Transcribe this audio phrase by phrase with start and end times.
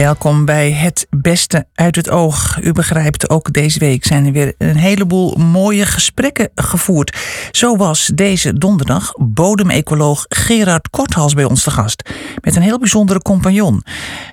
[0.00, 2.58] Welkom bij Het Beste uit het Oog.
[2.62, 7.16] U begrijpt, ook deze week zijn er weer een heleboel mooie gesprekken gevoerd.
[7.50, 12.10] Zo was deze donderdag bodemecoloog Gerard Korthals bij ons te gast.
[12.40, 13.82] Met een heel bijzondere compagnon.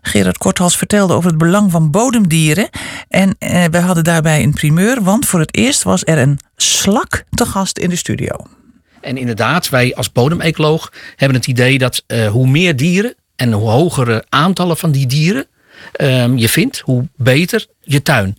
[0.02, 2.70] Gerard Korthals vertelde over het belang van bodemdieren.
[3.10, 7.24] En eh, we hadden daarbij een primeur, want voor het eerst was er een slak
[7.30, 8.36] te gast in de studio.
[9.02, 13.70] En inderdaad, wij als bodemecoloog hebben het idee dat uh, hoe meer dieren en hoe
[13.70, 15.48] hogere aantallen van die dieren
[16.02, 18.36] um, je vindt, hoe beter je tuin.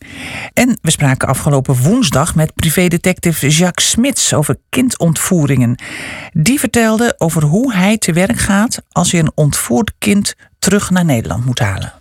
[0.52, 5.78] En we spraken afgelopen woensdag met privédetective Jacques Smits over kindontvoeringen.
[6.32, 11.04] Die vertelde over hoe hij te werk gaat als hij een ontvoerd kind terug naar
[11.04, 11.92] Nederland moet halen.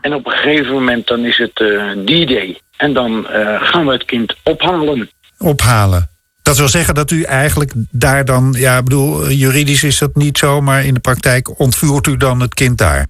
[0.00, 2.60] En op een gegeven moment dan is het uh, D-Day.
[2.76, 5.10] En dan uh, gaan we het kind ophalen.
[5.38, 6.10] Ophalen?
[6.42, 10.38] Dat wil zeggen dat u eigenlijk daar dan, ja, ik bedoel, juridisch is dat niet
[10.38, 13.06] zo, maar in de praktijk ontvoert u dan het kind daar.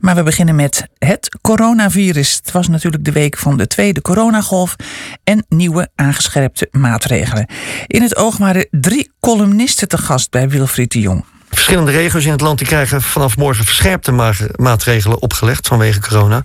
[0.00, 2.36] Maar we beginnen met het coronavirus.
[2.36, 4.76] Het was natuurlijk de week van de tweede coronagolf
[5.24, 7.46] en nieuwe aangescherpte maatregelen.
[7.86, 11.24] In het oog waren drie columnisten te gast bij Wilfried de Jong.
[11.52, 16.42] Verschillende regio's in het land die krijgen vanaf morgen verscherpte maatregelen opgelegd vanwege corona.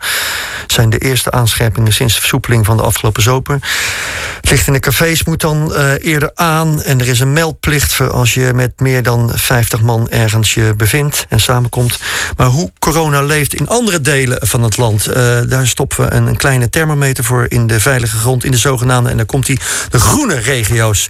[0.68, 3.60] Zijn de eerste aanscherpingen sinds de versoepeling van de afgelopen zomer.
[4.42, 7.94] Het licht in de cafés moet dan uh, eerder aan en er is een meldplicht
[7.94, 12.00] voor als je met meer dan 50 man ergens je bevindt en samenkomt.
[12.38, 15.14] Maar hoe corona leeft in andere delen van het land, uh,
[15.48, 19.10] daar stoppen we een, een, kleine thermometer voor in de veilige grond, in de zogenaamde,
[19.10, 21.10] en dan komt die de groene regio's.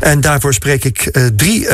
[0.00, 1.66] En daarvoor spreek ik uh, drie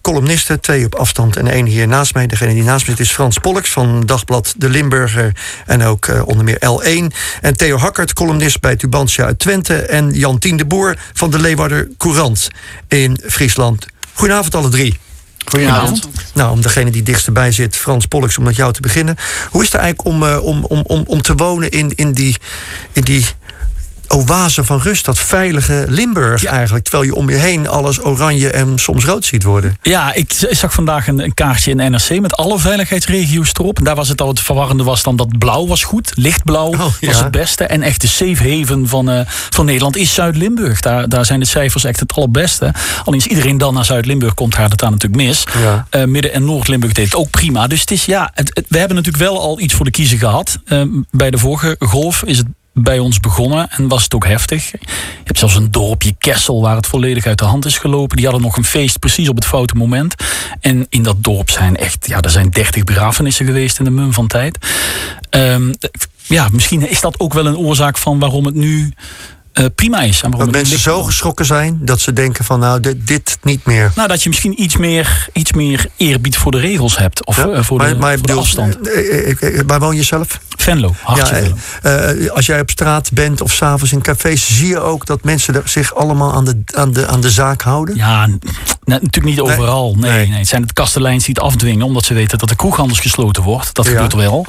[0.00, 1.36] columnisten, twee op afstand afstand.
[1.36, 4.54] En één hier naast mij, degene die naast me zit, is Frans Pollux van Dagblad
[4.56, 5.32] De Limburger
[5.66, 7.16] en ook uh, onder meer L1.
[7.40, 9.76] En Theo Hakkert, columnist bij Tubantia uit Twente.
[9.76, 12.48] En Jan Tien de Boer van de Leeuwarder Courant
[12.88, 13.86] in Friesland.
[14.12, 14.98] Goedenavond alle drie.
[15.44, 16.08] Goedenavond.
[16.34, 19.16] Nou, om degene die dichtstbij zit, Frans Pollux, om met jou te beginnen.
[19.50, 22.36] Hoe is het eigenlijk om, uh, om, om, om, om te wonen in, in die,
[22.92, 23.26] in die
[24.12, 26.84] oase van rust, dat veilige Limburg eigenlijk.
[26.84, 29.76] Terwijl je om je heen alles oranje en soms rood ziet worden.
[29.82, 33.78] Ja, ik zag vandaag een, een kaartje in NRC met alle veiligheidsregio's erop.
[33.78, 36.12] En daar was het al het verwarrende was dan dat blauw was goed.
[36.14, 37.06] Lichtblauw oh, ja.
[37.06, 37.64] was het beste.
[37.64, 40.80] En echt de safe haven van, uh, van Nederland is Zuid-Limburg.
[40.80, 42.72] Daar, daar zijn de cijfers echt het allerbeste.
[43.04, 45.44] Alleen als iedereen dan naar Zuid-Limburg komt, gaat het daar natuurlijk mis.
[45.62, 45.86] Ja.
[45.90, 47.66] Uh, Midden- en Noord-Limburg deed het ook prima.
[47.66, 50.18] Dus het is ja, het, het, we hebben natuurlijk wel al iets voor de kiezer
[50.18, 50.58] gehad.
[50.66, 54.70] Uh, bij de vorige golf is het bij ons begonnen en was het ook heftig.
[54.70, 54.78] Je
[55.24, 58.16] hebt zelfs een dorpje Kessel waar het volledig uit de hand is gelopen.
[58.16, 60.14] Die hadden nog een feest precies op het foute moment.
[60.60, 64.12] En in dat dorp zijn echt, ja, er zijn 30 begrafenissen geweest in de mum
[64.12, 64.58] van tijd.
[65.30, 65.74] Um,
[66.22, 68.92] ja, misschien is dat ook wel een oorzaak van waarom het nu
[69.54, 70.20] uh, prima is.
[70.20, 73.92] Dat mensen zo geschrokken zijn dat ze denken van nou, dit, dit, niet meer.
[73.94, 77.26] Nou, dat je misschien iets meer, iets meer eerbied voor de regels hebt.
[77.26, 78.88] Of ja, uh, voor, maar, de, maar voor bedoel, de afstand.
[78.88, 80.40] Uh, waar woon je zelf?
[80.56, 84.56] Venlo, hartje ja, Als jij op straat bent of s'avonds in cafés...
[84.56, 87.96] zie je ook dat mensen zich allemaal aan de, aan de, aan de zaak houden?
[87.96, 88.26] Ja,
[88.84, 89.94] natuurlijk niet overal.
[89.94, 90.28] Nee, nee.
[90.28, 90.38] nee.
[90.38, 91.86] Het zijn het kasteleins die het afdwingen...
[91.86, 93.74] omdat ze weten dat de kroeg anders gesloten wordt.
[93.74, 93.90] Dat ja.
[93.90, 94.46] gebeurt wel.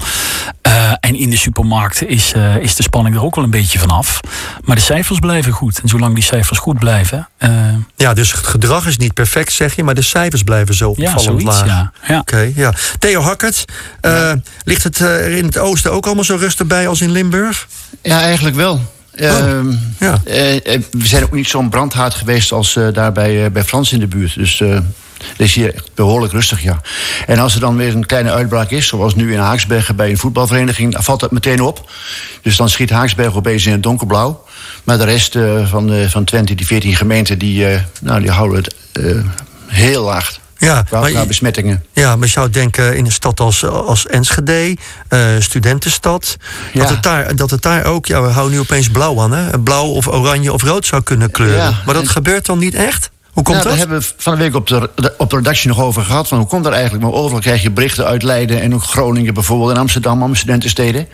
[1.00, 4.20] en in de supermarkt is, is de spanning er ook wel een beetje vanaf.
[4.64, 5.80] Maar cijfers blijven goed.
[5.80, 7.28] En zolang die cijfers goed blijven.
[7.40, 7.50] Uh...
[7.96, 11.22] Ja, dus het gedrag is niet perfect, zeg je, maar de cijfers blijven zo opvallend
[11.22, 11.66] ja, zoiets, laag.
[11.66, 11.92] Ja.
[12.08, 12.20] ja.
[12.20, 12.74] Okay, ja.
[13.00, 13.66] Theo Hakkert,
[14.02, 14.42] uh, ja.
[14.64, 17.68] ligt het uh, in het oosten ook allemaal zo rustig bij als in Limburg?
[18.02, 18.74] Ja, eigenlijk wel.
[18.74, 19.60] Oh, uh,
[20.00, 20.22] ja.
[20.92, 24.36] we zijn ook niet zo'n brandhaard geweest als daar bij, bij Frans in de buurt.
[24.36, 24.84] Dus dat
[25.38, 26.82] is hier behoorlijk rustig, ja.
[27.28, 30.18] En als er dan weer een kleine uitbraak is, zoals nu in Haaksbergen bij een
[30.18, 31.92] voetbalvereniging, dan valt dat meteen op.
[32.42, 34.44] Dus dan schiet Haaksbergen opeens in het donkerblauw.
[34.84, 38.32] Maar de rest uh, van, uh, van Twente, die 14 gemeenten, die, uh, nou, die
[38.32, 38.76] houden het
[39.68, 40.42] heel laag.
[40.58, 41.86] Ja, qua, qua besmettingen.
[41.94, 44.78] Ja, maar je zou denken in een stad als, als Enschede,
[45.40, 46.38] studentenstad,
[46.74, 46.80] ja.
[46.80, 49.60] dat, het daar, dat het daar ook, ja, we houden nu opeens blauw aan, hè?
[49.60, 51.58] Blauw of oranje of rood zou kunnen kleuren.
[51.58, 52.10] Ja, maar dat en...
[52.10, 53.12] gebeurt dan niet echt?
[53.34, 53.78] Hoe komt nou, dat?
[53.78, 56.28] Daar hebben we van de week op de, op de redactie nog over gehad.
[56.28, 57.04] Van hoe komt dat eigenlijk?
[57.04, 61.08] Maar overal krijg je berichten uit Leiden en ook Groningen bijvoorbeeld en Amsterdam, allemaal studentensteden.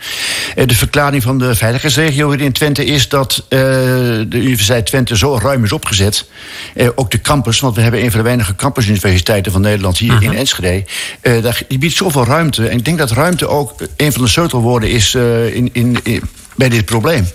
[0.54, 5.38] De verklaring van de veiligheidsregio hier in Twente is dat uh, de Universiteit Twente zo
[5.42, 6.28] ruim is opgezet.
[6.74, 10.12] Uh, ook de campus, want we hebben een van de weinige campusuniversiteiten van Nederland hier
[10.12, 10.30] uh -huh.
[10.30, 10.84] in Enschede.
[11.20, 12.68] Daar, die biedt zoveel ruimte.
[12.68, 16.22] En ik denk dat ruimte ook een van de sleutelwoorden is in, in, in,
[16.56, 17.28] bij dit probleem.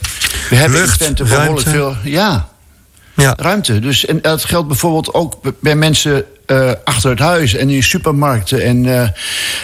[0.49, 1.95] We hebben Lucht, in Twente behoorlijk veel.
[2.03, 2.49] Ja,
[3.15, 3.33] ja.
[3.37, 3.79] ruimte.
[3.79, 8.63] Dus, en dat geldt bijvoorbeeld ook bij mensen uh, achter het huis en in supermarkten.
[8.63, 9.07] En uh,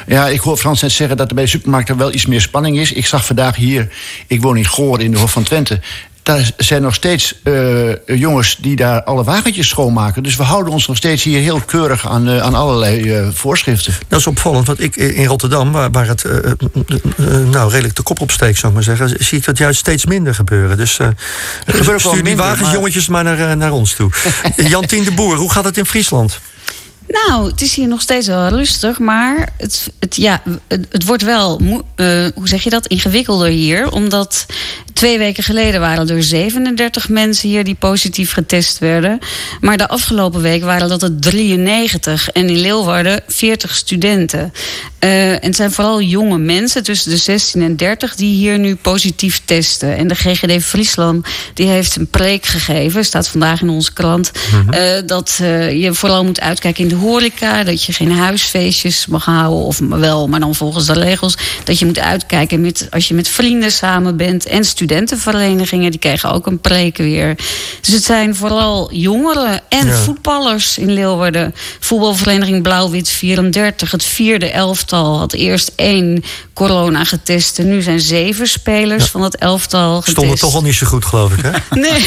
[0.08, 2.92] ja, ik hoor Frans net zeggen dat er bij supermarkten wel iets meer spanning is.
[2.92, 3.88] Ik zag vandaag hier,
[4.28, 5.80] ik woon in Goor in de Hof van Twente
[6.24, 10.24] daar zijn nog steeds uh, jongens die daar alle wagentjes schoonmaken.
[10.24, 13.94] Dus we houden ons nog steeds hier heel keurig aan, uh, aan allerlei uh, voorschriften.
[14.08, 16.26] Dat is opvallend, want ik in Rotterdam, waar, waar het
[17.52, 20.36] nou, redelijk de kop opsteekt, zou ik maar zeggen, zie ik dat juist steeds minder
[20.36, 20.78] gebeuren.
[20.78, 21.00] Dus
[21.96, 24.10] stuur die wagensjongetjes maar, maar naar, naar ons toe.
[24.56, 26.40] Jantien de Boer, hoe gaat het in Friesland?
[27.12, 31.24] Nou, het is hier nog steeds wel rustig, maar het, het, ja, het, het wordt
[31.24, 31.78] wel, uh,
[32.36, 33.92] hoe zeg je dat, ingewikkelder hier.
[33.92, 34.46] Omdat
[34.94, 39.20] twee weken geleden waren er 37 mensen hier die positief getest werden.
[39.62, 44.54] Maar de afgelopen week waren dat er 93 en in Leeuwarden 40 studenten.
[45.00, 48.76] Uh, en het zijn vooral jonge mensen tussen de 16 en 30 die hier nu
[48.76, 49.98] positief testen.
[49.98, 54.74] En de GGD Friesland die heeft een preek gegeven, staat vandaag in onze krant, -hmm.
[54.74, 55.36] uh, dat
[55.72, 60.28] je vooral moet uitkijken in de horeca, dat je geen huisfeestjes mag houden, of wel,
[60.28, 61.38] maar dan volgens de regels.
[61.64, 64.46] Dat je moet uitkijken met, als je met vrienden samen bent.
[64.46, 67.36] En studentenverenigingen, die krijgen ook een preek weer.
[67.82, 69.96] Dus het zijn vooral jongeren en ja.
[69.96, 71.56] voetballers in Leeuwarden.
[71.80, 77.60] Voetbalvereniging Blauw-Wit 34, het vierde elftal, had eerst één corona getest.
[77.60, 79.10] En nu zijn zeven spelers ja.
[79.10, 80.18] van dat elftal getest.
[80.18, 81.52] Stonden toch al niet zo goed, geloof ik, hè?
[81.80, 82.06] nee.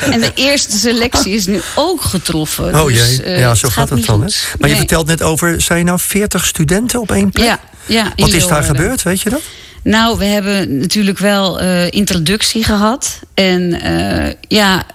[0.14, 2.74] en de eerste selectie is nu ook getroffen.
[2.74, 4.20] Oh dus, jee, uh, ja, zo gaat het dan.
[4.20, 4.26] Hè?
[4.26, 4.70] Maar nee.
[4.70, 7.46] je vertelt net over, zijn je nou 40 studenten op één plek?
[7.46, 9.40] Ja, ja Wat is daar gebeurd, weet je dat?
[9.82, 13.20] Nou, we hebben natuurlijk wel uh, introductie gehad.
[13.34, 14.86] En uh, ja,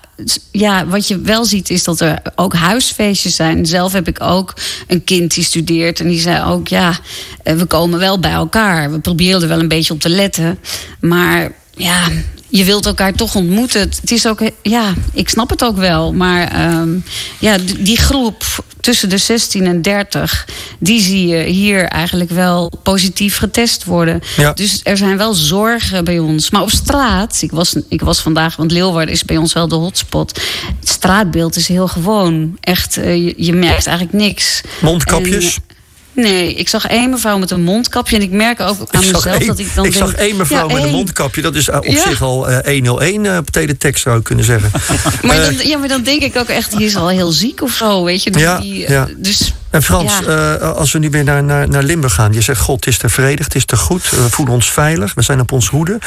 [0.51, 3.65] ja, wat je wel ziet is dat er ook huisfeestjes zijn.
[3.65, 4.53] Zelf heb ik ook
[4.87, 5.99] een kind die studeert.
[5.99, 6.99] En die zei ook, ja,
[7.43, 8.91] we komen wel bij elkaar.
[8.91, 10.59] We proberen er wel een beetje op te letten.
[10.99, 12.07] Maar ja,
[12.49, 13.81] je wilt elkaar toch ontmoeten.
[13.81, 16.13] Het is ook, ja, ik snap het ook wel.
[16.13, 17.03] Maar um,
[17.39, 18.43] ja, die groep
[18.79, 20.47] tussen de 16 en 30,
[20.79, 24.21] die zie je hier eigenlijk wel positief getest worden.
[24.37, 24.53] Ja.
[24.53, 26.49] Dus er zijn wel zorgen bij ons.
[26.49, 29.75] Maar op straat, ik was, ik was vandaag, want Leeuwarden is bij ons wel de
[29.75, 30.41] hotspot.
[30.79, 32.57] Het straatbeeld is heel gewoon.
[32.59, 34.61] Echt, uh, je, je, merkt eigenlijk niks.
[34.81, 35.55] Mondkapjes?
[35.55, 35.75] En,
[36.23, 38.15] Nee, ik zag één mevrouw met een mondkapje.
[38.15, 40.35] En ik merk ook aan ik mezelf één, dat ik dan Ik denk, zag één
[40.35, 41.41] mevrouw ja, met een mondkapje.
[41.41, 42.01] Dat is op Ja.
[42.01, 44.71] zich al uh, 101 uh, op teletext zou ik kunnen zeggen.
[45.27, 47.61] Maar Eh, dan, ja, maar dan denk ik ook echt, die is al heel ziek
[47.61, 48.31] of zo, weet je.
[48.31, 49.07] Dus, Ja, die, ja.
[49.17, 50.55] dus En Frans, Ja.
[50.57, 52.33] eh, als we nu weer naar, naar, naar Limburg gaan.
[52.33, 54.09] Je zegt, god, het is er vredig, het is er goed.
[54.09, 55.97] We voelen ons veilig, we zijn op ons hoede.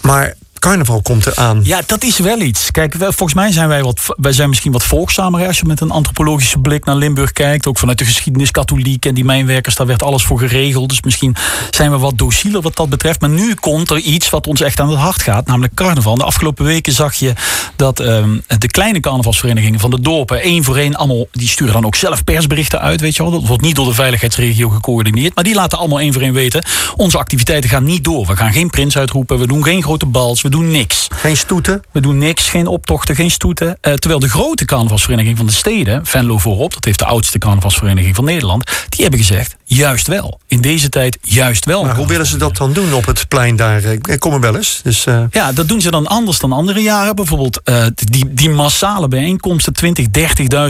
[0.00, 1.60] Maar carnaval komt eraan.
[1.62, 2.70] Ja, dat is wel iets.
[2.70, 5.46] Kijk, volgens mij zijn wij wat, wij zijn misschien wat volgzamer.
[5.46, 7.66] Als je met een antropologische blik naar Limburg kijkt.
[7.66, 10.88] Ook vanuit de geschiedenis katholiek en die mijnwerkers, daar werd alles voor geregeld.
[10.88, 11.36] Dus misschien
[11.70, 13.20] zijn we wat docieler wat dat betreft.
[13.20, 16.14] Maar nu komt er iets wat ons echt aan het hart gaat, namelijk carnaval.
[16.14, 17.32] De afgelopen weken zag je
[17.76, 21.86] dat ehm, de kleine carnavalsverenigingen van de dorpen één voor één allemaal, die sturen dan
[21.86, 23.32] ook zelf persberichten uit, weet je wel.
[23.32, 25.34] Dat wordt niet door de veiligheidsregio gecoördineerd.
[25.34, 26.64] Maar die laten allemaal één voor één weten,
[26.96, 28.26] onze activiteiten gaan niet door.
[28.26, 31.08] We gaan geen prins uitroepen, we doen geen grote bals, we doen niks.
[31.14, 31.82] Geen stoeten?
[31.92, 33.78] We doen niks, geen optochten, geen stoeten.
[33.80, 38.14] Eh, terwijl de grote carnavalsvereniging van de steden, Venlo voorop, dat heeft de oudste carnavalsvereniging
[38.14, 40.40] van Nederland, die hebben gezegd, juist wel.
[40.46, 41.84] In deze tijd juist wel.
[41.84, 43.84] Maar hoe willen ze dat dan doen op het plein daar?
[43.84, 44.80] Ik kom er wel eens.
[44.82, 47.14] Dus, eh, Ja, dat doen ze dan anders dan andere jaren.
[47.16, 50.06] Bijvoorbeeld eh, die, die massale bijeenkomsten, 20,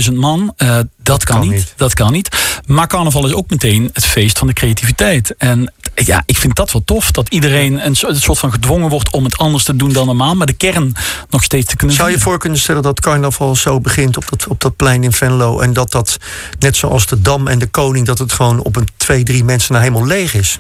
[0.09, 0.55] 30.000 man.
[0.57, 1.51] dat kan, kan niet.
[1.57, 1.73] niet.
[1.77, 2.61] Dat kan niet.
[2.67, 5.35] Maar carnaval is ook meteen het feest van de creativiteit.
[5.37, 5.73] En
[6.05, 7.11] ja, ik vind dat wel tof.
[7.11, 10.07] Dat iedereen een, so- een soort van gedwongen wordt om het anders te doen dan
[10.07, 10.35] normaal.
[10.35, 10.95] Maar de kern
[11.31, 14.47] nog steeds te kunnen Zou je voor kunnen stellen dat carnaval zo begint op dat,
[14.47, 15.61] op dat plein in Venlo...
[15.61, 16.17] en dat dat,
[16.59, 18.07] net zoals de Dam en de Koning...
[18.07, 20.59] dat het gewoon op een twee, drie mensen nou helemaal leeg is?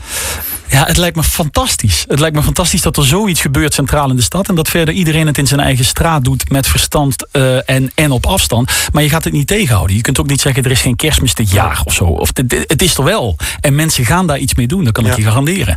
[0.71, 2.05] Ja, het lijkt me fantastisch.
[2.09, 4.49] Het lijkt me fantastisch dat er zoiets gebeurt centraal in de stad.
[4.49, 8.11] En dat verder iedereen het in zijn eigen straat doet met verstand eh, en, en
[8.11, 8.71] op afstand.
[8.93, 9.97] Maar je gaat het niet tegenhouden.
[9.97, 12.05] Je kunt ook niet zeggen er is geen kerstmis dit jaar of zo.
[12.05, 13.37] Of dit- het is er wel.
[13.61, 15.77] En mensen gaan daar iets mee doen, dat kan ik je garanderen.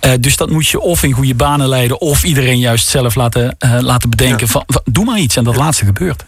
[0.00, 2.00] Eh, dus dat moet je of in goede banen leiden...
[2.00, 5.36] of iedereen juist zelf laten, eh, laten bedenken van, van, doe maar iets.
[5.36, 6.24] En dat laatste gebeurt.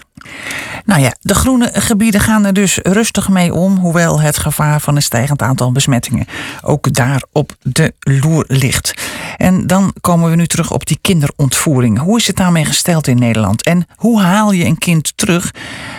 [0.85, 4.97] Nou ja, de groene gebieden gaan er dus rustig mee om, hoewel het gevaar van
[4.97, 6.27] een stijgend aantal besmettingen
[6.63, 8.95] ook daar op de loer ligt.
[9.37, 11.99] En dan komen we nu terug op die kinderontvoering.
[11.99, 13.65] Hoe is het daarmee gesteld in Nederland?
[13.65, 15.51] En hoe haal je een kind terug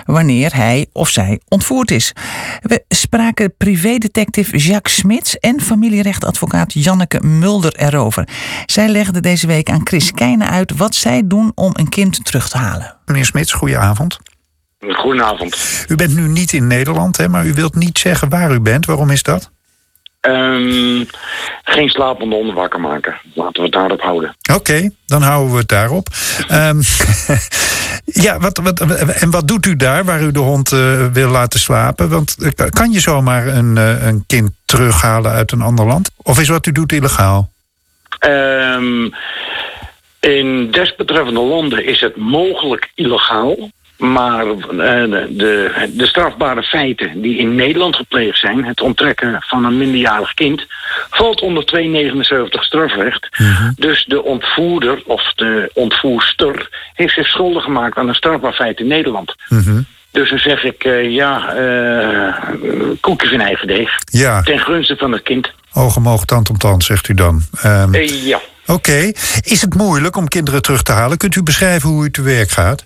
[0.06, 2.14] wanneer hij of zij ontvoerd is?
[2.62, 8.28] We spraken privédetective Jacques Smits en familierechtadvocaat Janneke Mulder erover.
[8.66, 12.50] Zij legde deze week aan Chris Keijnen uit wat zij doen om een kind terug
[12.50, 12.96] te halen.
[13.14, 14.18] Meneer Smits, goedenavond.
[14.80, 15.86] Goedenavond.
[15.88, 18.86] U bent nu niet in Nederland, hè, maar u wilt niet zeggen waar u bent.
[18.86, 19.52] Waarom is dat?
[20.20, 21.04] Ehm,
[21.64, 23.22] geen slapende honden wakker maken.
[23.34, 24.36] Laten we het daarop houden.
[24.54, 26.08] Oké, dan houden we het daarop.
[26.48, 26.82] Ehm,
[28.26, 28.80] ja, wat, wat,
[29.22, 32.10] en wat doet u daar waar u de hond eh, wil laten slapen?
[32.10, 36.12] Want eh, kan je zomaar een, eh, een kind terughalen uit een ander land?
[36.18, 37.52] Of is wat u doet illegaal?
[38.20, 39.10] Ehm,
[40.24, 43.72] in desbetreffende landen is het mogelijk illegaal.
[43.98, 49.78] Maar uh, de, de, strafbare feiten die in Nederland gepleegd zijn, het onttrekken van een
[49.78, 50.66] minderjarig kind,
[51.10, 53.28] valt onder 279 strafrecht.
[53.38, 53.72] Mhm.
[53.76, 58.88] Dus de ontvoerder of de ontvoerster heeft zich schuldig gemaakt aan een strafbaar feit in
[58.88, 59.36] Nederland.
[59.50, 59.82] Mhm.
[60.12, 62.34] Dus dan zeg ik, uh, ja, uh,
[63.00, 63.90] koekjes in eigen deeg.
[64.06, 64.42] Ja.
[64.42, 65.52] Ten gunste van het kind.
[65.74, 67.42] Oog om oog, tand om tand, zegt u dan.
[67.66, 68.40] Um, ja.
[68.68, 69.12] Oké.
[69.42, 71.18] Is het moeilijk om kinderen terug te halen?
[71.18, 72.86] Kunt u beschrijven hoe u te werk gaat?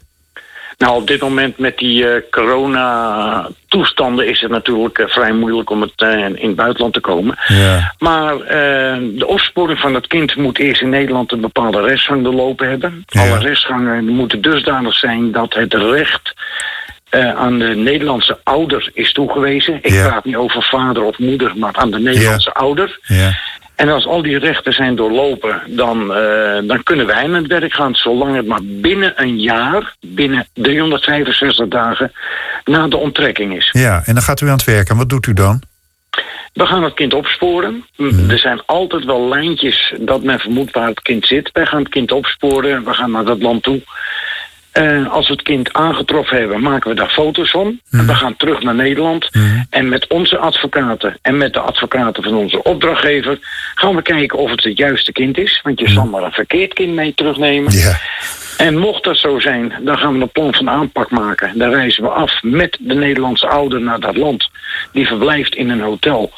[0.78, 5.82] Nou, op dit moment met die uh, corona-toestanden is het natuurlijk uh, vrij moeilijk om
[5.82, 7.38] het uh, in het buitenland te komen.
[7.48, 7.94] Ja.
[8.00, 13.04] Maar de opsporing van het kind moet eerst in Nederland een bepaalde rechtsgang doorlopen hebben.
[13.08, 13.22] Ja.
[13.22, 16.34] Alle rechtsgangen moeten dusdanig zijn dat het recht
[17.12, 19.80] uh, aan de Nederlandse ouder is toegewezen.
[19.82, 20.08] Ik Ja.
[20.08, 23.00] praat niet over vader of moeder, maar aan de Nederlandse ouder.
[23.02, 23.38] Ja.
[23.78, 27.74] En als al die rechten zijn doorlopen, dan, uh, dan kunnen wij aan het werk
[27.74, 32.12] gaan, zolang het maar binnen een jaar, binnen 365 dagen,
[32.66, 33.70] na de onttrekking is.
[33.72, 34.90] ja, en dan gaat u aan het werk.
[34.90, 35.62] En wat doet u dan?
[36.54, 37.86] We gaan het kind opsporen.
[37.96, 38.30] Mhm.
[38.30, 41.50] Er zijn altijd wel lijntjes dat men vermoedt waar het kind zit.
[41.54, 43.82] Wij gaan het kind opsporen, we gaan naar dat land toe.
[44.78, 47.80] Uh, als we het kind aangetroffen hebben, maken we daar foto's van.
[47.90, 48.02] Mhm.
[48.02, 49.28] En we gaan terug naar Nederland.
[49.32, 49.64] Mhm.
[49.70, 53.40] En met onze advocaten en met de advocaten van onze opdrachtgever...
[53.76, 55.60] gaan we kijken of het het juiste kind is.
[55.64, 57.74] Want je zal maar een verkeerd kind mee terugnemen.
[57.74, 57.78] Mhm.
[57.78, 58.00] Ja.
[58.58, 61.58] En mocht dat zo zijn, dan gaan we een plan van aanpak maken.
[61.58, 64.50] Dan reizen we af met de Nederlandse ouder naar dat land.
[64.92, 66.32] Die verblijft in een hotel.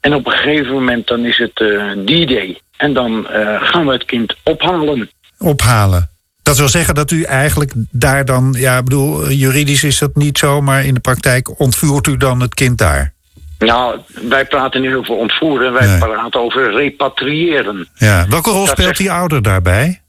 [0.00, 2.60] En op een gegeven moment dan is het uh, D-Day.
[2.76, 5.10] En dan uh, gaan we het kind ophalen.
[5.38, 6.11] Ophalen.
[6.42, 10.38] Dat wil zeggen dat u eigenlijk daar dan, ja, ik bedoel, juridisch is dat niet
[10.38, 13.12] zo, maar in de praktijk ontvoert u dan het kind daar?
[13.58, 15.98] Nou, wij praten niet over ontvoeren, wij Nee.
[15.98, 17.88] praten over repatriëren.
[17.94, 18.26] Ja.
[18.28, 20.00] Welke rol Dat speelt zegt- die ouder daarbij?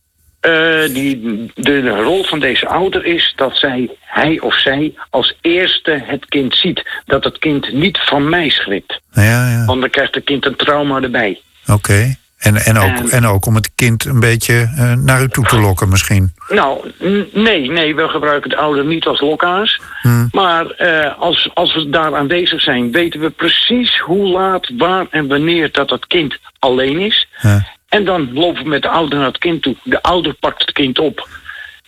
[0.47, 1.21] Uh, die,
[1.55, 6.25] de, de rol van deze ouder is dat zij, hij of zij, als eerste het
[6.25, 6.83] kind ziet.
[7.05, 8.99] Dat het kind niet van mij schrikt.
[9.11, 9.65] Ja, ja.
[9.65, 11.41] Want dan krijgt het kind een trauma erbij.
[11.67, 12.15] Oké.
[12.43, 15.45] En, en, ook, En- en ook om het kind een beetje eh, naar u toe
[15.45, 16.33] te lokken misschien.
[16.49, 16.91] Nou,
[17.33, 19.81] nee, nee, we gebruiken de ouder niet als lokkaars.
[20.01, 20.27] Hmm.
[20.31, 25.27] Maar eh, als, als we daar aanwezig zijn, weten we precies hoe laat, waar en
[25.27, 27.27] wanneer dat het kind alleen is.
[27.89, 29.75] En dan lopen we met de ouder naar het kind toe.
[29.83, 31.27] De ouder pakt het kind op.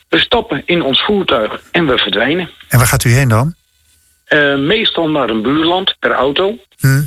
[0.10, 2.50] We stappen in ons voertuig en we verdwijnen.
[2.68, 3.56] En waar gaat u heen dan?
[4.26, 6.58] Eh, meestal naar een buurland per auto.
[6.80, 7.02] Hm?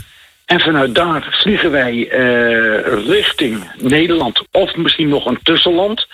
[0.48, 6.06] En vanuit daar vliegen wij eh, richting Nederland of misschien nog een tussenland.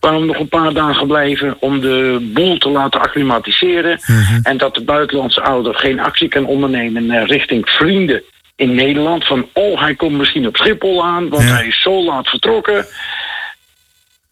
[0.00, 4.00] Waar we nog een paar dagen blijven om de boel te laten acclimatiseren.
[4.06, 4.40] Mhm.
[4.42, 8.22] En dat de buitenlandse ouder geen actie kan ondernemen eh, richting vrienden
[8.56, 9.26] in Nederland.
[9.26, 11.54] Van oh, hij komt misschien op Schiphol aan, want Ja.
[11.54, 12.86] hij is zo laat vertrokken.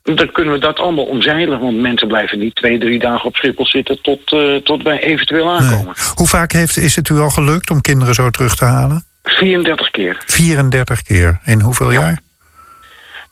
[0.02, 3.66] Dan kunnen we dat allemaal omzeilen, want mensen blijven niet twee, drie dagen op Schiphol
[3.66, 5.94] zitten tot, eh, tot wij eventueel aankomen.
[6.14, 9.04] Hoe vaak heeft, is het u al gelukt om kinderen zo terug te halen?
[9.26, 10.22] 34 keer.
[10.26, 11.40] 34 keer.
[11.44, 12.20] In hoeveel jaar?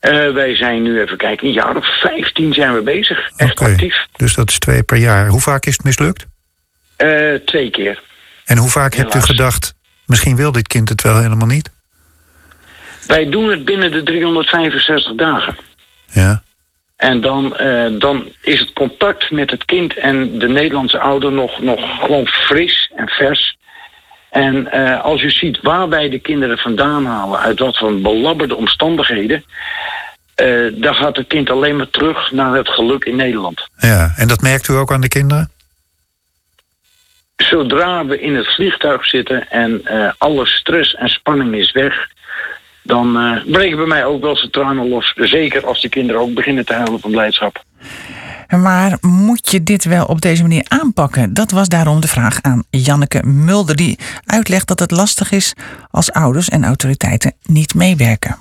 [0.00, 3.30] Eh, wij zijn nu even kijken, een jaar of 15 zijn we bezig.
[3.36, 4.06] Echt actief.
[4.16, 5.28] Dus dat is twee per jaar.
[5.28, 6.26] Hoe vaak is het mislukt?
[6.96, 8.02] Eh, twee keer.
[8.44, 9.74] En hoe vaak hebt u gedacht,
[10.06, 11.70] misschien wil dit kind het wel helemaal niet?
[13.06, 15.56] Wij doen het binnen de 365 dagen.
[16.10, 16.42] Ja.
[16.96, 21.62] En dan, eh, dan is het contact met het kind en de Nederlandse ouder nog,
[21.62, 23.56] nog gewoon fris en vers.
[24.34, 28.56] En eh, als u ziet waar wij de kinderen vandaan halen, uit wat voor belabberde
[28.56, 29.44] omstandigheden,
[30.34, 33.68] eh, dan gaat het kind alleen maar terug naar het geluk in Nederland.
[33.76, 34.12] ja.
[34.16, 35.50] En dat merkt u ook aan de kinderen?
[37.36, 42.08] Zodra we in het vliegtuig zitten en eh, alle stress en spanning is weg,
[42.84, 45.12] dan eh, breken bij mij ook wel zijn tranen los.
[45.16, 47.64] Zeker als de kinderen ook beginnen te huilen van blijdschap.
[48.48, 51.34] Maar moet je dit wel op deze manier aanpakken?
[51.34, 55.54] Dat was daarom de vraag aan Janneke Mulder, die uitlegt dat het lastig is
[55.90, 58.36] als ouders en autoriteiten niet meewerken.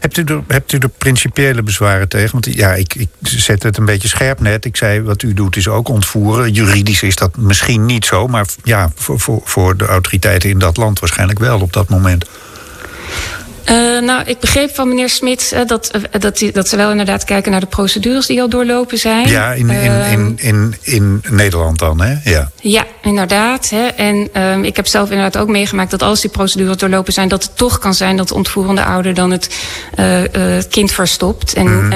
[0.00, 2.32] Hebt u, er, hebt u er principiële bezwaren tegen?
[2.32, 4.64] Want ja, ik, ik zet het een beetje scherp net.
[4.64, 6.52] Ik zei, wat u doet is ook ontvoeren.
[6.52, 10.76] Juridisch is dat misschien niet zo, maar ja, voor, voor, voor de autoriteiten in dat
[10.76, 12.24] land waarschijnlijk wel op dat moment.
[13.70, 17.24] Uh, nou, ik begreep van meneer Smit uh, dat, uh, dat, dat ze wel inderdaad
[17.24, 19.28] kijken naar de procedures die al doorlopen zijn.
[19.28, 22.30] Ja, in, in, in, in, in Nederland dan, hè?
[22.30, 23.70] Ja, ja inderdaad.
[23.70, 23.86] Hè.
[23.86, 27.42] En um, ik heb zelf inderdaad ook meegemaakt dat als die procedures doorlopen zijn, dat
[27.42, 29.48] het toch kan zijn dat de ontvoerende ouder dan het
[30.70, 31.92] kind verstopt en mm -hmm.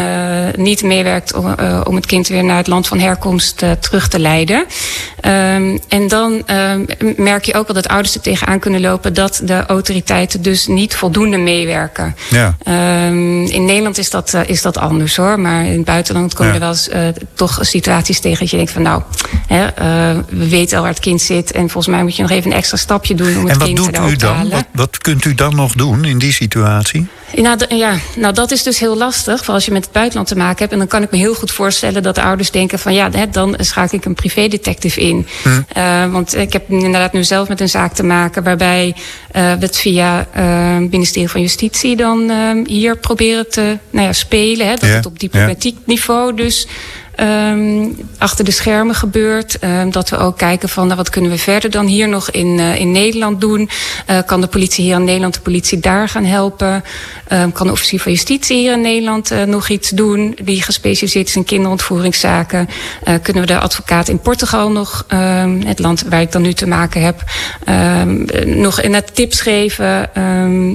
[0.57, 1.55] Niet meewerkt om,
[1.85, 4.67] om het kind weer naar het land van herkomst terug te leiden.
[5.25, 9.41] Um, en dan um, merk je ook wel dat ouders er tegenaan kunnen lopen dat
[9.45, 12.17] de autoriteiten dus niet voldoende meewerken.
[12.31, 12.57] Ja.
[13.07, 15.41] Um, in Nederland is dat, uh, is dat anders hoor.
[15.41, 16.61] Maar in het buitenland komen ja.
[16.61, 19.03] er wel eens uh, toch situaties tegen dat je denkt van nou,
[19.47, 21.53] hè, uh, we weten al waar het kind zit.
[21.53, 23.91] En volgens mij moet je nog even een extra stapje doen om het kind te.
[23.91, 24.49] En wat doet u dan?
[24.49, 27.07] Wat, wat kunt u dan nog doen in die situatie?
[27.37, 29.45] Nou, ja, nou, dat is dus heel lastig.
[29.45, 30.73] Voor als je met het buitenland te maken hebt.
[30.73, 33.55] En dan kan ik me heel goed voorstellen dat de ouders denken van ja, dan
[33.59, 35.27] schakel ik een privédetective in.
[35.43, 35.49] Hm.
[35.77, 39.59] Uh, want ik heb inderdaad nu zelf met een zaak te maken waarbij uh, we
[39.61, 42.31] het via uh, het ministerie van Justitie dan
[42.67, 44.67] hier proberen te nou ja, spelen.
[44.67, 44.95] Hè, dat ja.
[44.95, 45.83] het op diplomatiek ja.
[45.85, 46.67] niveau dus
[47.21, 49.59] um, achter de schermen gebeurt.
[49.65, 52.59] Um, dat we ook kijken van nou, wat kunnen we verder dan hier nog in,
[52.59, 53.69] uh, in Nederland doen.
[54.11, 56.85] Uh, kan de politie hier in Nederland de politie daar gaan helpen?
[57.33, 61.29] Um, kan de officier van justitie hier in Nederland uh, nog iets doen die gespecialiseerd
[61.29, 62.69] is in kinderontvoeringszaken?
[63.23, 65.05] Kunnen we de advocaat in Portugal nog,
[65.65, 67.23] het land waar ik dan nu te maken heb,
[68.47, 70.11] nog in het tips geven?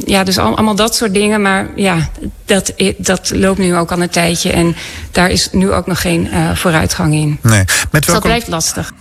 [0.06, 1.42] Ja, dus al, allemaal dat soort dingen.
[1.42, 2.10] Maar ja,
[2.48, 4.76] dat, dat loopt nu ook al een tijdje en
[5.12, 7.40] daar is nu ook nog geen uh, vooruitgang in.
[7.42, 7.60] Nee.
[7.60, 8.00] Met welke...
[8.00, 8.94] Dus dat blijft lastig.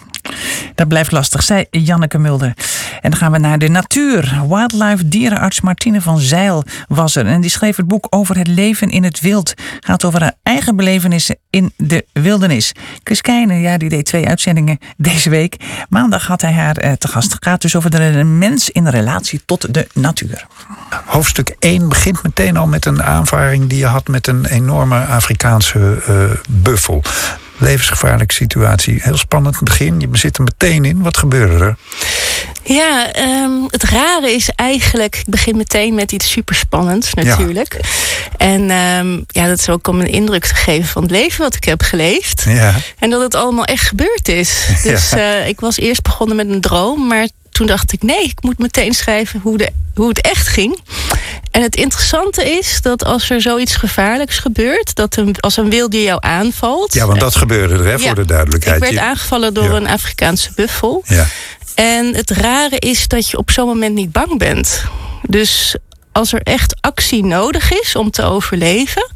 [0.75, 2.54] Dat blijft lastig, zei Janneke Mulder.
[3.00, 4.40] En dan gaan we naar de natuur.
[4.49, 7.26] Wildlife dierenarts Martine van Zeil was er.
[7.26, 9.54] En die schreef het boek over het leven in het wild.
[9.80, 12.73] Gaat over haar eigen belevenissen in de wildernis.
[13.02, 15.56] Chris ja, die deed twee uitzendingen deze week.
[15.88, 17.33] Maandag had hij haar eh, te gast.
[17.33, 20.47] Het gaat dus over de mens in relatie tot de natuur.
[21.04, 26.02] Hoofdstuk 1 begint meteen al met een aanvaring die je had met een enorme Afrikaanse
[26.09, 27.02] uh, buffel
[27.59, 28.99] levensgevaarlijke situatie.
[29.03, 30.01] Heel spannend begin.
[30.01, 31.03] Je zit er meteen in.
[31.03, 31.77] Wat gebeurde er?
[32.63, 33.11] Ja,
[33.45, 35.17] um, het rare is eigenlijk...
[35.17, 37.73] Ik begin meteen met iets superspannends natuurlijk.
[37.73, 37.89] Ja.
[38.37, 41.55] En um, ja, dat is ook om een indruk te geven van het leven wat
[41.55, 42.45] ik heb geleefd.
[42.49, 42.75] Ja.
[42.99, 44.67] En dat het allemaal echt gebeurd is.
[44.83, 45.41] Dus ja.
[45.41, 47.07] uh, ik was eerst begonnen met een droom...
[47.07, 50.81] maar toen dacht ik, nee, ik moet meteen schrijven hoe, de, hoe het echt ging.
[51.57, 56.02] En het interessante is dat als er zoiets gevaarlijks gebeurt, dat een, als een wilde
[56.02, 56.95] jou aanvalt.
[56.95, 58.83] Ja, want dat gebeurde er, hè, ja, voor de duidelijkheid.
[58.83, 59.76] Ik werd aangevallen door ja.
[59.76, 61.02] een Afrikaanse buffel.
[61.07, 61.26] Ja.
[61.75, 64.85] En het rare is dat je op zo'n moment niet bang bent.
[65.28, 65.76] Dus
[66.13, 69.11] als er echt actie nodig is om te overleven,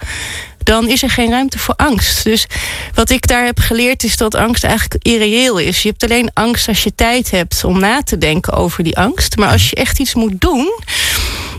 [0.59, 2.25] dan is er geen ruimte voor angst.
[2.25, 2.47] Dus
[2.95, 5.83] wat ik daar heb geleerd is dat angst eigenlijk irreëel is.
[5.83, 9.37] Je hebt alleen angst als je tijd hebt om na te denken over die angst.
[9.37, 10.73] Maar als je echt iets moet doen,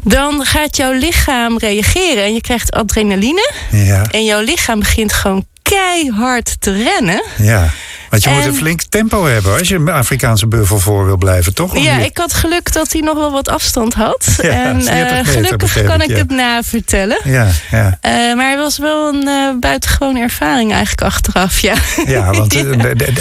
[0.04, 3.54] dan gaat jouw lichaam reageren en je krijgt adrenaline.
[3.72, 4.06] Ja.
[4.12, 7.24] En jouw lichaam begint gewoon keihard te rennen.
[7.38, 7.70] Ja.
[8.12, 8.36] Want je en...
[8.36, 11.78] moet een flink tempo hebben als je een Afrikaanse buffel voor wil blijven, toch?
[11.78, 14.30] Ja, ik had geluk dat hij nog wel wat afstand had.
[14.42, 16.16] Ja, en uh, gelukkig kan ik, ja.
[16.16, 17.20] het navertellen.
[17.24, 18.00] Ja, ja.
[18.06, 21.76] Uh, maar het was wel een uh, buitengewone ervaring eigenlijk achteraf, ja.
[22.06, 22.62] Ja, want ja.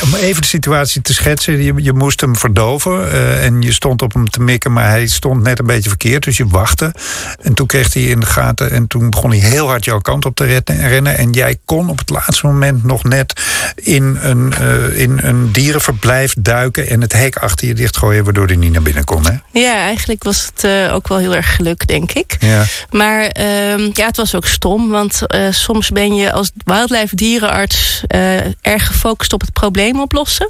[0.03, 1.63] om even de situatie te schetsen.
[1.63, 5.43] Je, je moest hem verdoven en je stond op hem te mikken, maar hij stond
[5.43, 6.25] net een beetje verkeerd.
[6.25, 6.95] Dus je wachtte.
[7.43, 10.25] En toen kreeg hij in de gaten en toen begon hij heel hard jouw kant
[10.25, 11.19] op te rennen.
[11.19, 13.43] En jij kon op het laatste moment nog net
[13.75, 14.53] in een
[14.89, 19.05] in een dierenverblijf duiken en het hek achter je dichtgooien, waardoor hij niet naar binnen
[19.05, 19.27] kon.
[19.27, 19.61] Hè?
[19.61, 22.37] Ja, eigenlijk was het uh, ook wel heel erg geluk, denk ik.
[22.41, 22.65] Ja.
[22.91, 28.03] Maar uh, ja, het was ook stom, want uh, soms ben je als wildlife dierenarts
[28.15, 30.49] uh, erg gefocust op het probleem oplossen.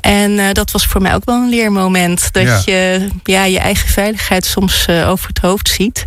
[0.00, 2.32] En dat was voor mij ook wel een leermoment.
[2.32, 2.62] Dat ja.
[2.64, 6.04] je ja, je eigen veiligheid soms over het hoofd ziet.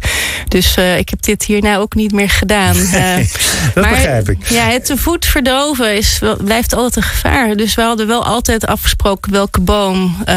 [0.47, 2.75] Dus ik heb dit hierna ook niet meer gedaan.
[2.91, 3.29] Nee,
[3.73, 4.49] dat maar, begrijp ik.
[4.49, 7.48] Ja, het te voet verdoven is, blijft altijd een gevaar.
[7.55, 10.35] Dus we hadden wel altijd afgesproken welke boom uh,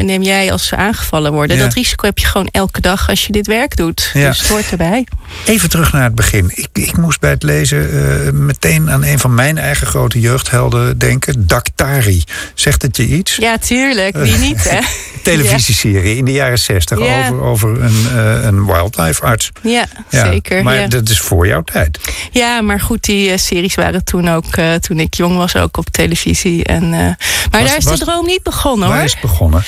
[0.00, 1.56] neem jij als ze aangevallen worden.
[1.56, 1.62] Ja.
[1.62, 4.10] Dat risico heb je gewoon elke dag als je dit werk doet.
[4.14, 4.28] Ja.
[4.28, 5.06] Dus het hoort erbij.
[5.44, 6.50] Even terug naar het begin.
[6.54, 10.98] Ik, ik moest bij het lezen uh, meteen aan een van mijn eigen grote jeugdhelden
[10.98, 11.46] denken.
[11.46, 12.24] Daktari.
[12.54, 13.36] Zegt het je iets?
[13.36, 14.16] Ja, tuurlijk.
[14.16, 14.78] Wie niet, hè?
[15.22, 16.18] Televisieserie ja.
[16.18, 19.50] in de jaren zestig over, over een, uh, een wildlife arts.
[19.62, 20.62] Ja, zeker.
[20.62, 21.98] Maar dat is voor jouw tijd.
[22.30, 24.46] Ja, maar goed, die series waren toen ook,
[24.80, 26.64] toen ik jong was, ook op televisie.
[26.64, 27.16] En, maar
[27.50, 29.06] was, daar is was, de droom niet begonnen waar hoor.
[29.06, 29.62] is het begonnen?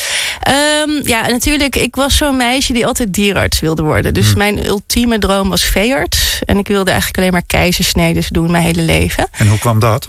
[0.86, 1.76] Um, ja, natuurlijk.
[1.76, 4.14] Ik was zo'n meisje die altijd dierarts wilde worden.
[4.14, 4.38] Dus hmm.
[4.38, 6.40] mijn ultieme droom was veearts.
[6.44, 9.26] En ik wilde eigenlijk alleen maar keizersneden doen mijn hele leven.
[9.30, 10.08] En hoe kwam dat?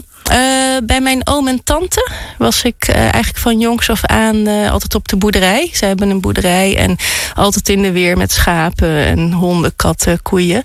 [0.84, 5.16] bij mijn oom en tante was ik eigenlijk van jongs af aan altijd op de
[5.16, 5.70] boerderij.
[5.74, 6.98] Ze hebben een boerderij en
[7.34, 10.64] altijd in de weer met schapen en honden, katten, koeien.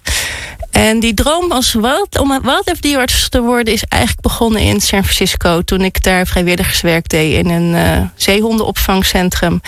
[0.75, 5.63] En die droom als wild, om wildlife te worden is eigenlijk begonnen in San Francisco.
[5.63, 9.61] Toen ik daar vrijwilligerswerk deed in een uh, zeehondenopvangcentrum.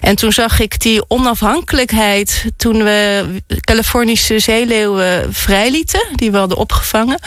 [0.00, 3.26] En toen zag ik die onafhankelijkheid toen we
[3.60, 6.06] Californische zeeleeuwen vrijlieten.
[6.14, 7.18] Die we hadden opgevangen.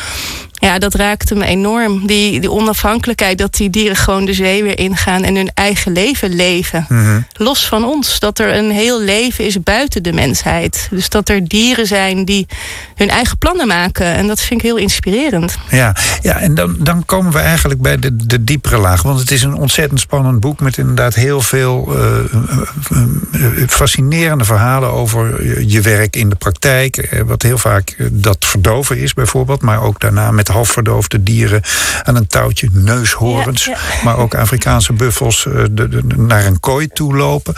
[0.60, 2.08] Ja, dat raakte me enorm.
[2.08, 6.36] Die, die onafhankelijkheid, dat die dieren gewoon de zee weer ingaan en hun eigen leven
[6.36, 6.86] leven.
[6.90, 7.22] Mhm.
[7.34, 8.20] Los van ons.
[8.20, 10.88] Dat er een heel leven is buiten de mensheid.
[10.92, 12.48] Dus dat er dieren zijn die
[12.96, 14.06] hun eigen plannen maken.
[14.06, 15.58] En dat vind ik heel inspirerend.
[15.70, 19.02] Ja, ja en dan, dan komen we eigenlijk bij de, de diepere laag.
[19.02, 25.46] Want het is een ontzettend spannend boek met inderdaad heel veel uh, fascinerende verhalen over
[25.68, 27.24] je werk in de praktijk.
[27.26, 29.62] Wat heel vaak dat verdoven is, bijvoorbeeld.
[29.62, 31.62] Maar ook daarna met halfverdoofde dieren
[32.04, 33.70] aan een touwtje, neushoorns.
[34.04, 37.54] Maar ook Afrikaanse buffels uh, de, naar een kooi toe lopen.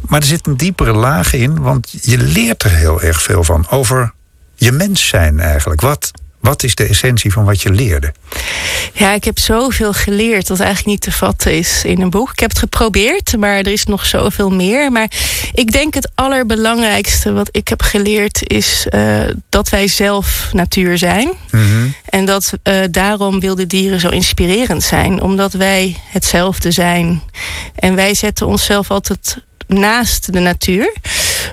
[0.00, 3.66] Maar er zit een diepere laag in, want je leert er heel erg veel van.
[3.70, 4.12] Over
[4.54, 5.80] je mens zijn eigenlijk.
[5.80, 8.12] Wat, wat is de essentie van wat je leerde?
[8.92, 12.30] Ja, ik heb zoveel geleerd dat eigenlijk niet te vatten is in een boek.
[12.30, 14.92] Ik heb het geprobeerd, maar er is nog zoveel meer.
[14.92, 15.10] Maar
[15.52, 21.30] ik denk het allerbelangrijkste wat ik heb geleerd is uh, dat wij zelf natuur zijn.
[21.50, 27.22] Mm En dat uh, daarom wilde dieren zo inspirerend zijn, omdat wij hetzelfde zijn.
[27.74, 30.92] En wij zetten onszelf altijd naast de natuur.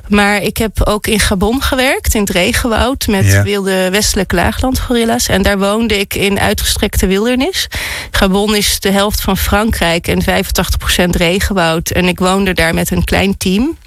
[0.07, 5.27] Maar ik heb ook in Gabon gewerkt, in het regenwoud, met wilde westelijke laaglandgorilla's.
[5.27, 7.67] En daar woonde ik in uitgestrekte wildernis.
[8.11, 11.89] Gabon is de helft van Frankrijk en 85% regenwoud.
[11.89, 13.77] En ik woonde daar met een klein team.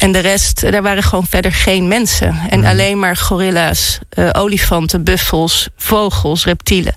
[0.00, 2.36] En de rest, daar waren gewoon verder geen mensen.
[2.48, 2.68] En mhm.
[2.68, 6.94] alleen maar gorilla's, uh, olifanten, buffels, vogels, reptielen.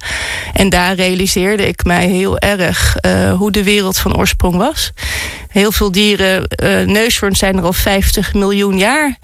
[0.53, 4.91] En daar realiseerde ik mij heel erg uh, hoe de wereld van oorsprong was.
[5.49, 9.17] Heel veel dieren, uh, neushoorns zijn er al 50 miljoen jaar.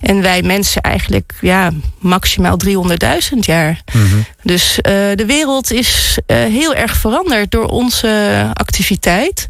[0.00, 3.82] En wij mensen eigenlijk ja, maximaal 300.000 jaar.
[3.92, 4.16] Mhm.
[4.42, 4.78] Dus
[5.14, 9.48] de wereld is heel erg veranderd door onze activiteit.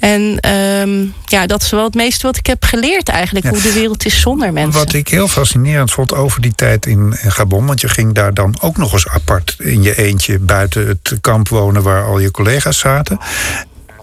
[0.00, 3.46] En um, ja, dat is wel het meeste wat ik heb geleerd eigenlijk.
[3.46, 4.80] Hoe de wereld is zonder mensen.
[4.80, 7.66] Wat ik heel fascinerend vond over die tijd in Gabon.
[7.66, 11.48] Want je ging daar dan ook nog eens apart in je eentje buiten het kamp
[11.48, 13.18] wonen waar al je collega's zaten.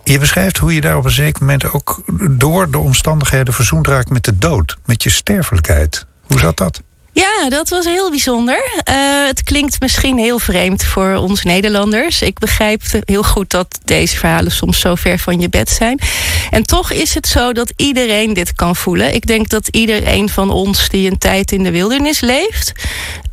[0.03, 4.09] Je beschrijft hoe je daar op een zeker moment ook door de omstandigheden verzoend raakt
[4.09, 6.05] met de dood, met je sterfelijkheid.
[6.27, 6.81] Hoe zat dat?
[7.15, 8.83] Ja, dat was heel bijzonder.
[8.89, 12.21] Uh, het klinkt misschien heel vreemd voor ons Nederlanders.
[12.21, 15.99] Ik begrijp heel goed dat deze verhalen soms zo ver van je bed zijn.
[16.49, 19.13] En toch is het zo dat iedereen dit kan voelen.
[19.13, 22.71] Ik denk dat iedereen van ons die een tijd in de wildernis leeft,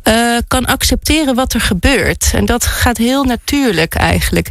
[0.03, 2.31] uh, kan accepteren wat er gebeurt.
[2.33, 4.49] En dat gaat heel natuurlijk eigenlijk.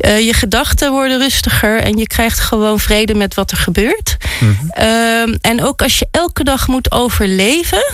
[0.00, 4.16] Uh, je gedachten worden rustiger en je krijgt gewoon vrede met wat er gebeurt.
[4.40, 4.84] Mm -hmm.
[4.84, 7.92] uh, en ook als je elke dag moet overleven.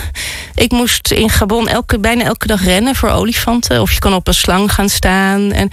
[0.54, 3.80] Ik moest in Gabon elke, bijna elke dag rennen voor olifanten.
[3.80, 5.52] Of je kan op een slang gaan staan.
[5.52, 5.70] En,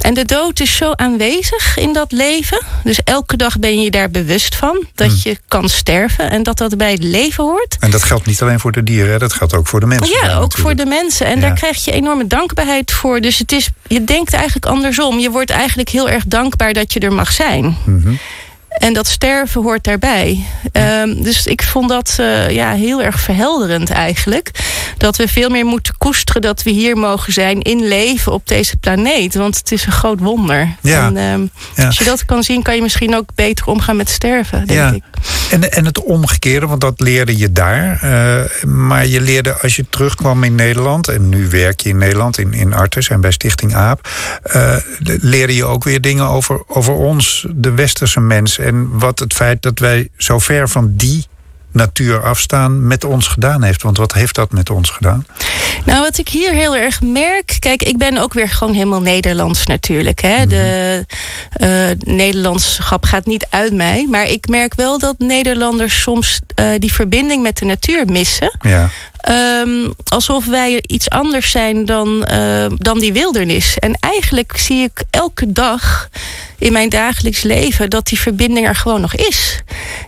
[0.00, 2.62] en de dood is zo aanwezig in dat leven.
[2.84, 4.84] Dus elke dag ben je daar bewust van.
[4.94, 5.20] Dat mm.
[5.22, 7.76] je kan sterven en dat dat bij het leven hoort.
[7.80, 10.18] En dat geldt niet alleen voor de dieren, dat geldt ook voor de mensen.
[10.22, 11.26] Ja, ook voor de mensen.
[11.26, 13.20] En daar krijg je enorme dankbaarheid voor.
[13.20, 15.18] Dus het is, je denkt eigenlijk andersom.
[15.18, 17.76] Je wordt eigenlijk heel erg dankbaar dat je er mag zijn.
[17.84, 18.18] Mm
[18.78, 20.44] en dat sterven hoort daarbij.
[20.72, 24.50] Um, dus ik vond dat uh, ja, heel erg verhelderend eigenlijk.
[24.96, 28.76] Dat we veel meer moeten koesteren dat we hier mogen zijn in leven op deze
[28.76, 29.34] planeet.
[29.34, 30.74] Want het is een groot wonder.
[30.80, 31.06] Ja.
[31.06, 31.86] En, um, ja.
[31.86, 34.92] Als je dat kan zien, kan je misschien ook beter omgaan met sterven, denk ja.
[34.92, 35.02] ik.
[35.50, 38.00] En, en het omgekeerde, want dat leerde je daar.
[38.04, 41.08] Uh, maar je leerde als je terugkwam in Nederland...
[41.08, 44.08] en nu werk je in Nederland in, in Artes en bij Stichting AAP...
[44.56, 44.76] Uh,
[45.20, 49.62] leerde je ook weer dingen over, over ons, de westerse mens en wat het feit
[49.62, 51.26] dat wij zo ver van die
[51.76, 53.82] natuur afstaan met ons gedaan heeft.
[53.82, 55.26] Want wat heeft dat met ons gedaan?
[55.84, 57.56] Nou, wat ik hier heel erg merk.
[57.58, 60.20] Kijk, ik ben ook weer gewoon helemaal Nederlands natuurlijk.
[60.20, 60.42] Hè.
[60.42, 61.04] Mm De
[61.60, 64.06] uh, Nederlandschap gaat niet uit mij.
[64.10, 68.56] Maar ik merk wel dat Nederlanders soms uh, die verbinding met de natuur missen.
[68.60, 68.90] Ja.
[69.28, 73.78] Um, alsof wij iets anders zijn dan, uh, dan die wildernis.
[73.78, 76.08] En eigenlijk zie ik elke dag
[76.58, 79.60] in mijn dagelijks leven dat die verbinding er gewoon nog is.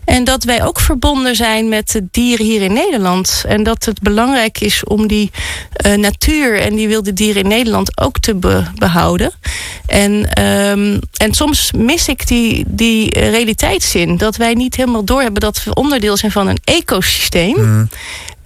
[0.04, 3.44] En dat wij ook verbonden zijn met de dieren hier in Nederland.
[3.46, 5.30] En dat het belangrijk is om die
[5.86, 9.32] uh, natuur en die wilde dieren in Nederland ook te be behouden.
[9.86, 14.16] En, um, en soms mis ik die, die realiteitszin.
[14.16, 17.56] Dat wij niet helemaal doorhebben dat we onderdeel zijn van een ecosysteem.
[17.56, 17.88] Mm.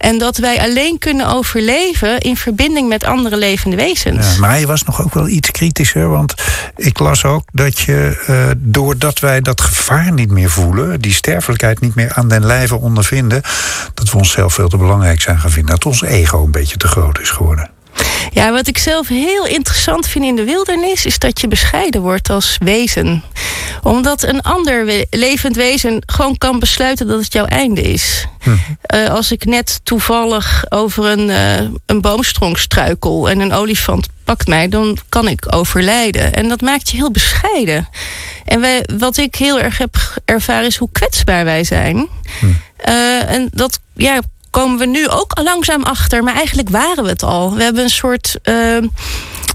[0.03, 4.33] En dat wij alleen kunnen overleven in verbinding met andere levende wezens.
[4.33, 6.09] Ja, maar je was nog ook wel iets kritischer.
[6.09, 6.33] Want
[6.75, 11.79] ik las ook dat je, uh, doordat wij dat gevaar niet meer voelen, die sterfelijkheid
[11.79, 13.41] niet meer aan den lijve ondervinden,
[13.93, 15.75] dat we onszelf veel te belangrijk zijn gaan vinden.
[15.75, 17.72] Dat ons ego een beetje te groot is geworden.
[18.31, 22.29] Ja, wat ik zelf heel interessant vind in de wildernis is dat je bescheiden wordt
[22.29, 23.23] als wezen.
[23.81, 28.25] Omdat een ander levend wezen gewoon kan besluiten dat het jouw einde is.
[28.39, 28.49] Hm.
[28.95, 34.47] Uh, als ik net toevallig over een, uh, een boomstronk struikel en een olifant pakt
[34.47, 36.33] mij, dan kan ik overlijden.
[36.33, 37.89] En dat maakt je heel bescheiden.
[38.45, 42.07] En wij, wat ik heel erg heb ervaren is hoe kwetsbaar wij zijn.
[42.39, 42.45] Hm.
[42.85, 44.21] Uh, en dat ja,
[44.53, 46.23] komen we nu ook al langzaam achter.
[46.23, 47.55] Maar eigenlijk waren we het al.
[47.55, 48.77] We hebben een soort uh,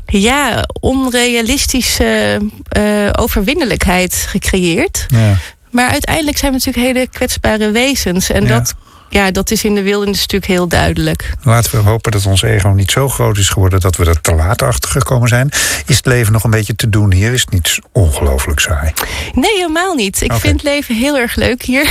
[0.07, 2.41] ja, onrealistische
[2.79, 5.07] uh, overwinnelijkheid gecreëerd.
[5.09, 5.37] Ja.
[5.71, 8.31] Maar uiteindelijk zijn we natuurlijk hele kwetsbare wezens.
[8.31, 8.49] En ja.
[8.49, 8.75] dat
[9.09, 11.33] ja, dat is in de wildernis natuurlijk heel duidelijk.
[11.43, 14.35] Laten we hopen dat ons ego niet zo groot is geworden dat we er te
[14.35, 15.51] laat achter gekomen zijn.
[15.87, 17.33] Is het leven nog een beetje te doen hier?
[17.33, 18.93] Is het niet ongelooflijk saai?
[19.33, 20.21] Nee, helemaal niet.
[20.21, 20.41] Ik okay.
[20.41, 21.89] vind het leven heel erg leuk hier.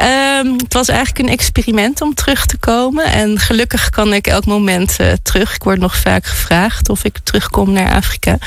[0.00, 3.04] um, het was eigenlijk een experiment om terug te komen.
[3.04, 5.54] En gelukkig kan ik elk moment uh, terug.
[5.54, 8.38] Ik word nog vaak gevraagd of ik terugkom naar Afrika.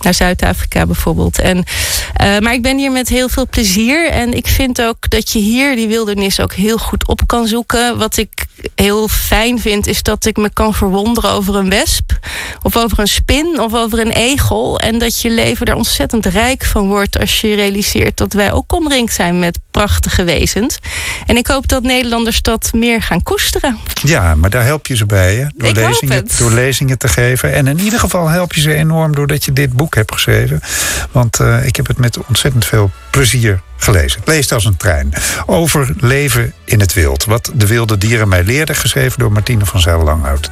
[0.00, 1.38] Naar Zuid-Afrika bijvoorbeeld.
[1.38, 4.10] En, uh, maar ik ben hier met heel veel plezier.
[4.10, 7.98] En ik vind ook dat je hier die wildernis ook heel goed op kan zoeken.
[7.98, 12.18] Wat ik heel fijn vind, is dat ik me kan verwonderen over een wesp,
[12.62, 14.80] of over een spin, of over een egel.
[14.80, 18.72] En dat je leven er ontzettend rijk van wordt als je realiseert dat wij ook
[18.72, 20.78] omringd zijn met prachtige wezens.
[21.26, 23.78] En ik hoop dat Nederlanders dat meer gaan koesteren.
[24.02, 25.46] Ja, maar daar help je ze bij, hè?
[25.54, 27.54] Door, lezingen, door lezingen te geven.
[27.54, 30.60] En in ieder geval help je ze enorm doordat je dit boek hebt geschreven.
[31.10, 34.20] Want uh, ik heb het met ontzettend veel plezier gelezen.
[34.20, 35.12] Ik lees het als een trein.
[35.46, 37.24] Over leven in het wild.
[37.24, 40.50] Wat de wilde dieren mij leerden, geschreven door Martine van Zijl-Langhout.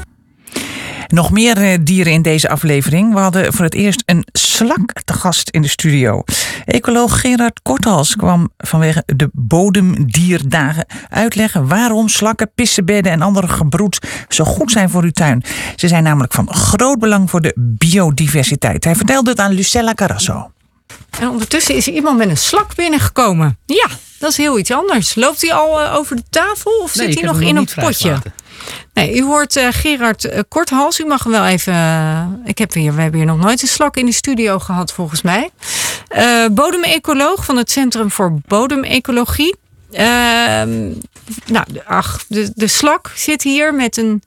[1.07, 3.15] Nog meer dieren in deze aflevering.
[3.15, 6.23] We hadden voor het eerst een slak te gast in de studio.
[6.65, 14.45] Ecoloog Gerard Korthals kwam vanwege de bodemdierdagen uitleggen waarom slakken, pissenbedden en andere gebroed zo
[14.45, 15.43] goed zijn voor uw tuin.
[15.77, 18.85] Ze zijn namelijk van groot belang voor de biodiversiteit.
[18.85, 20.51] Hij vertelde het aan Lucella Carasso.
[21.21, 23.59] En ondertussen is er iemand met een slak binnengekomen.
[23.67, 25.15] Ja, dat is heel iets anders.
[25.15, 28.17] Loopt hij al uh, over de tafel of nee, zit hij nog in een potje?
[28.93, 31.01] Nee, u hoort uh, Gerard uh, Korthals.
[31.01, 32.43] U mag hem wel even.
[32.45, 35.23] ik heb hier, we hebben hier nog nooit een slak in de studio gehad, volgens
[35.23, 35.51] mij.
[36.53, 39.57] bodemecoloog van het Centrum voor Bodemecologie.
[39.91, 40.93] Ehm,
[41.47, 44.23] nou, ach, de, de slak zit hier met een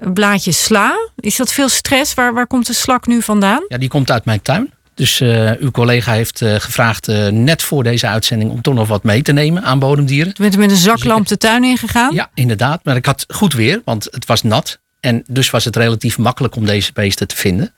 [0.00, 1.10] een blaadje sla.
[1.16, 2.14] Is dat veel stress?
[2.14, 3.64] Waar, waar komt de slak nu vandaan?
[3.68, 4.72] Ja, die komt uit mijn tuin.
[5.02, 8.88] Dus uh, uw collega heeft uh, gevraagd uh, net voor deze uitzending om toch nog
[8.88, 10.34] wat mee te nemen aan bodemdieren.
[10.34, 12.14] Toen bent u met een zaklamp de tuin ingegaan?
[12.14, 12.84] Ja, inderdaad.
[12.84, 14.78] Maar ik had goed weer, want het was nat.
[15.00, 17.74] En dus was het relatief makkelijk om deze beesten te vinden.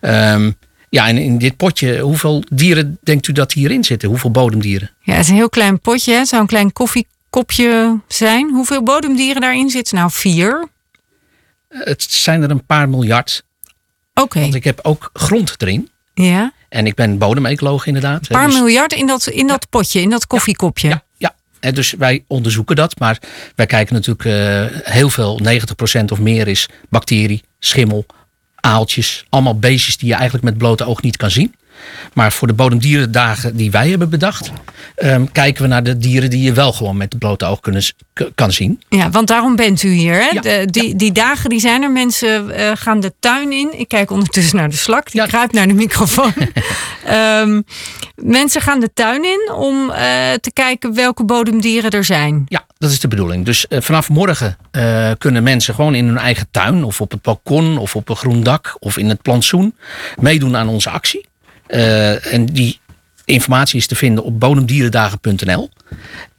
[0.00, 0.56] Um,
[0.88, 4.08] ja, en in dit potje, hoeveel dieren denkt u dat hierin zitten?
[4.08, 4.90] Hoeveel bodemdieren?
[5.00, 6.12] Ja, het is een heel klein potje.
[6.12, 8.50] Het zou een klein koffiekopje zijn.
[8.50, 9.96] Hoeveel bodemdieren daarin zitten?
[9.96, 10.68] Nou, vier.
[11.68, 13.44] Het zijn er een paar miljard.
[14.14, 14.22] Oké.
[14.22, 14.42] Okay.
[14.42, 15.90] Want ik heb ook grond erin.
[16.24, 16.52] Ja.
[16.68, 18.20] En ik ben bodemecoloog inderdaad.
[18.20, 20.88] Een paar dus, miljard in dat, in dat potje, in dat koffiekopje.
[20.88, 21.70] Ja, ja.
[21.70, 22.98] Dus wij onderzoeken dat.
[22.98, 23.18] Maar
[23.54, 25.40] wij kijken natuurlijk uh, heel veel,
[26.00, 28.06] 90% of meer is bacterie, schimmel,
[28.54, 29.24] aaltjes.
[29.28, 31.54] Allemaal beestjes die je eigenlijk met blote oog niet kan zien.
[32.12, 34.50] Maar voor de bodemdierendagen die wij hebben bedacht,
[34.96, 37.82] um, kijken we naar de dieren die je wel gewoon met het blote oog kunnen,
[38.34, 38.82] kan zien.
[38.88, 40.14] Ja, want daarom bent u hier.
[40.14, 40.28] Hè?
[40.28, 40.94] Ja, de, die, ja.
[40.94, 41.90] die dagen die zijn er.
[41.90, 43.78] Mensen uh, gaan de tuin in.
[43.78, 45.10] Ik kijk ondertussen naar de slak.
[45.10, 45.26] Die ja.
[45.26, 46.32] kruipt naar de microfoon.
[47.10, 47.64] um,
[48.40, 49.96] mensen gaan de tuin in om uh,
[50.40, 52.44] te kijken welke bodemdieren er zijn.
[52.48, 53.44] Ja, dat is de bedoeling.
[53.44, 54.56] Dus uh, vanaf morgen
[55.18, 58.42] kunnen mensen gewoon in hun eigen tuin of op het balkon of op een groen
[58.42, 59.74] dak of in het plantsoen
[60.16, 61.26] meedoen aan onze actie.
[61.68, 62.80] Uh, en die
[63.24, 65.70] informatie is te vinden op bodemdierendagen.nl.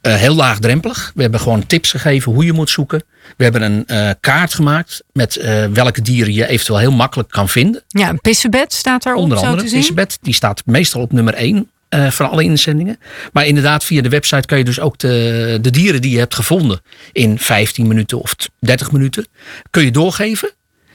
[0.02, 1.12] Uh, heel laagdrempelig.
[1.14, 3.02] We hebben gewoon tips gegeven hoe je moet zoeken.
[3.36, 5.40] We hebben een uh, kaart gemaakt met
[5.72, 7.82] welke dieren je eventueel heel makkelijk kan vinden.
[7.88, 9.22] Ja, een pissebed staat daarop.
[9.22, 10.18] Onder andere een pissebed.
[10.22, 12.98] Die staat meestal op nummer 1 van alle inzendingen.
[13.32, 16.34] Maar inderdaad, via de website kan je dus ook de, de dieren die je hebt
[16.34, 16.80] gevonden
[17.12, 19.26] in 15 minuten of 30 minuten,
[19.70, 20.50] kun je doorgeven.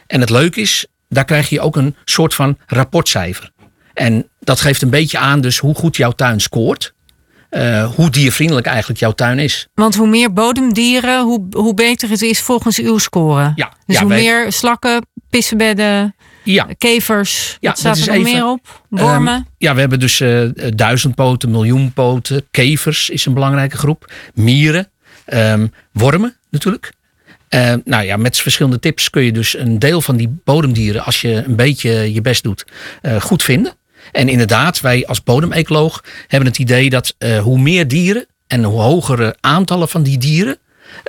[0.08, 3.52] En het leuke is, daar krijg je ook een soort van rapportcijfer.
[3.94, 6.94] En dat geeft een beetje aan dus hoe goed jouw tuin scoort.
[7.52, 9.68] Uh, hoe diervriendelijk eigenlijk jouw tuin is.
[9.74, 13.52] Want hoe meer bodemdieren, hoe, hoe beter het is volgens uw score.
[13.56, 16.68] Ja, dus ja, hoe meer slakken, pissenbedden, ja.
[16.78, 17.58] kevers.
[17.60, 18.82] Ja, wat staat er nog even, meer op?
[18.90, 19.34] Wormen?
[19.34, 22.48] Um, ja, we hebben dus uh, duizend poten, miljoen poten.
[22.52, 24.12] Kevers is een belangrijke groep.
[24.34, 24.90] Mieren.
[25.26, 26.94] Ehm, wormen natuurlijk.
[27.50, 31.22] Uh, nou ja, met verschillende tips kun je dus een deel van die bodemdieren, als
[31.22, 32.66] je een beetje je best doet,
[33.20, 33.74] goed vinden.
[34.12, 38.82] En inderdaad, wij als bodemecoloog hebben het idee dat uh, hoe meer dieren en hoe
[38.82, 40.58] hogere aantallen van die dieren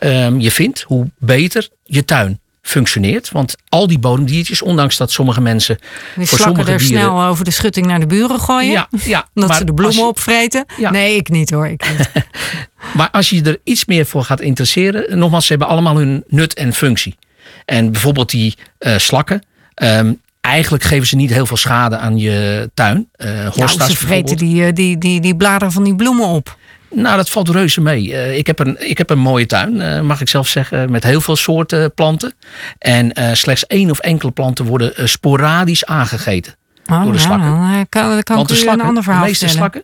[0.02, 3.30] um, je vindt, hoe beter je tuin functioneert.
[3.30, 5.78] Want al die bodemdiertjes, ondanks dat sommige mensen.
[6.16, 8.70] Die voor sommige er dieren, snel over de schutting naar de buren gooien.
[8.70, 10.64] Ja, ja omdat ze de bloemen je, opvreten.
[10.76, 10.90] Ja.
[10.90, 11.68] Nee, ik niet hoor.
[11.68, 12.10] Ik niet.
[12.96, 16.54] maar als je er iets meer voor gaat interesseren, nogmaals, ze hebben allemaal hun nut
[16.54, 17.16] en functie.
[17.64, 19.42] En bijvoorbeeld die uh, slakken.
[19.82, 23.08] Um, eigenlijk geven ze niet heel veel schade aan je tuin.
[23.16, 26.56] Uh, nou, ze vreten die, die, die, die bladeren van die bloemen op.
[26.90, 28.06] Nou, dat valt reuze mee.
[28.06, 31.04] Uh, ik, heb een, ik heb een mooie tuin, uh, mag ik zelf zeggen, met
[31.04, 32.34] heel veel soorten planten.
[32.78, 36.54] En uh, slechts één of enkele planten worden sporadisch aangegeten
[36.86, 37.50] oh, door de slakken.
[37.50, 39.82] Nou, dan kan, dan kan Want de slakken, een ander verhaal de meeste slakken,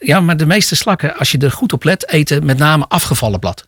[0.00, 3.40] Ja, maar de meeste slakken, als je er goed op let, eten met name afgevallen
[3.40, 3.66] blad.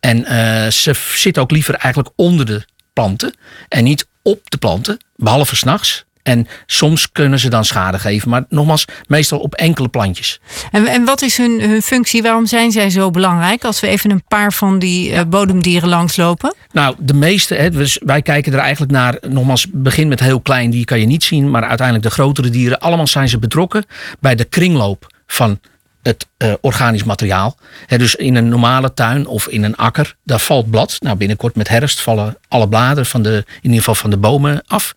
[0.00, 0.24] En
[0.72, 3.34] ze zitten ook liever eigenlijk onder de planten
[3.68, 6.04] en niet op de planten, behalve s'nachts.
[6.22, 10.40] En soms kunnen ze dan schade geven, maar nogmaals, meestal op enkele plantjes.
[10.70, 12.22] En, en wat is hun, hun functie?
[12.22, 13.64] Waarom zijn zij zo belangrijk?
[13.64, 16.54] Als we even een paar van die uh, bodemdieren langslopen.
[16.72, 20.70] Nou, de meeste, hè, dus wij kijken er eigenlijk naar, nogmaals, begin met heel klein,
[20.70, 23.84] die kan je niet zien, maar uiteindelijk de grotere dieren, allemaal zijn ze betrokken
[24.20, 25.60] bij de kringloop van
[26.02, 27.56] het uh, organisch materiaal.
[27.86, 30.96] dus in een normale tuin of in een akker, daar valt blad.
[31.00, 34.62] Nou, binnenkort met herfst vallen alle bladeren van de, in ieder geval van de bomen
[34.66, 34.94] af.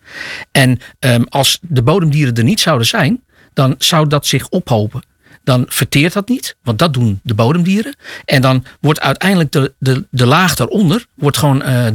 [0.51, 5.03] En um, als de bodemdieren er niet zouden zijn, dan zou dat zich ophopen.
[5.43, 7.95] Dan verteert dat niet, want dat doen de bodemdieren.
[8.25, 11.63] En dan wordt uiteindelijk de, de, laag daaronder wordt gewoon.
[11.65, 11.87] Uh,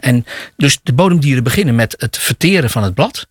[0.00, 0.24] en
[0.56, 3.26] dus de bodemdieren beginnen met het verteren van het blad.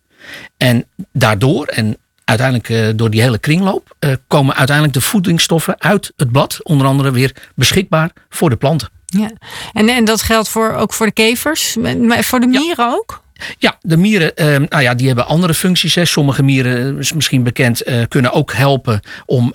[0.56, 1.96] En daardoor, en
[2.30, 6.86] uiteindelijk uh, door die hele kringloop uh, komen uiteindelijk de voedingsstoffen uit het blad, onder
[6.86, 8.88] andere weer beschikbaar voor de planten.
[9.06, 9.30] Ja,
[9.72, 12.92] en, en dat geldt voor, ook voor de kevers, maar voor de mieren ja.
[12.92, 13.22] ook?
[13.58, 15.94] Ja, de mieren uh, nou ja, die hebben andere functies.
[15.94, 16.04] Hè.
[16.04, 19.52] Sommige mieren, is misschien bekend, kunnen ook helpen om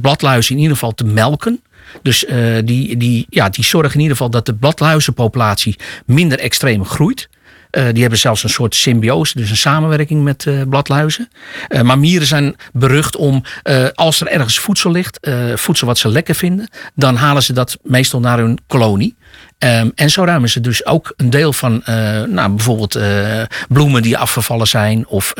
[0.00, 1.62] bladluizen in ieder geval te melken.
[2.02, 2.24] Dus
[2.64, 7.28] die, die, ja, die zorgen in ieder geval dat de bladluizenpopulatie minder extreem groeit.
[7.78, 11.28] Uh, die hebben zelfs een soort symbiose, dus een samenwerking met uh, bladluizen.
[11.68, 13.42] Uh, maar mieren zijn berucht om,
[13.94, 15.18] als er ergens voedsel ligt,
[15.54, 19.16] voedsel wat ze lekker vinden, dan halen ze dat meestal naar hun kolonie.
[19.58, 21.82] Um, en zo ruimen ze dus ook een deel van
[22.28, 22.98] nou, bijvoorbeeld
[23.68, 25.32] bloemen die afgevallen zijn of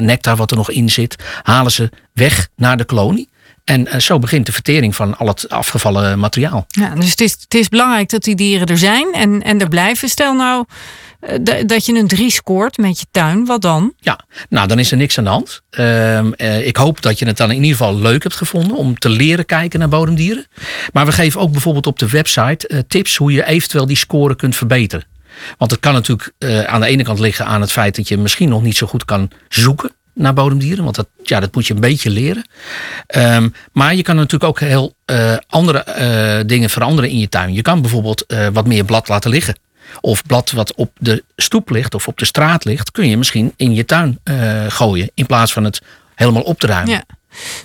[0.00, 3.28] nectar wat er nog in zit, halen ze weg naar de kolonie.
[3.64, 6.66] En zo begint de vertering van al het afgevallen materiaal.
[6.68, 9.68] Ja, dus het is, het is belangrijk dat die dieren er zijn en, en er
[9.68, 10.08] blijven.
[10.08, 10.74] Stel nou eh,
[11.66, 13.92] dat je een 3 scoort met je tuin, wat dan?
[13.96, 15.62] Ja, nou dan is er niks aan de hand.
[15.78, 19.08] Uh, ik hoop dat je het dan in ieder geval leuk hebt gevonden om te
[19.08, 20.46] leren kijken naar bodemdieren.
[20.92, 24.36] Maar we geven ook bijvoorbeeld op de website uh, tips hoe je eventueel die score
[24.36, 25.06] kunt verbeteren.
[25.58, 26.32] Want het kan natuurlijk
[26.66, 29.04] aan de ene kant liggen aan het feit dat je misschien nog niet zo goed
[29.04, 30.84] kan zoeken naar bodemdieren.
[30.84, 32.44] Want dat, ja, dat moet je een beetje leren.
[33.16, 34.94] Um, maar je kan natuurlijk ook heel
[35.48, 37.52] andere dingen veranderen in je tuin.
[37.52, 39.54] Je kan bijvoorbeeld wat meer blad laten liggen
[40.00, 43.52] of blad wat op de stoep ligt of op de straat ligt, kun je misschien
[43.56, 45.10] in je tuin uh, gooien.
[45.14, 45.82] In plaats van het
[46.14, 46.92] helemaal op te ruimen.
[46.92, 47.02] Ja.